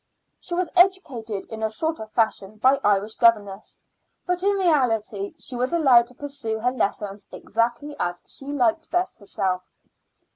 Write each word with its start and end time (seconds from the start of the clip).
She 0.39 0.55
was 0.55 0.67
educated 0.75 1.45
in 1.51 1.61
a 1.61 1.69
sort 1.69 1.99
of 1.99 2.09
fashion 2.09 2.55
by 2.55 2.73
an 2.73 2.79
Irish 2.83 3.13
governess, 3.13 3.83
but 4.25 4.41
in 4.41 4.53
reality 4.55 5.35
she 5.37 5.55
was 5.55 5.73
allowed 5.73 6.07
to 6.07 6.15
pursue 6.15 6.57
her 6.57 6.71
lessons 6.71 7.27
exactly 7.31 7.95
as 7.99 8.23
she 8.25 8.47
liked 8.47 8.89
best 8.89 9.19
herself. 9.19 9.69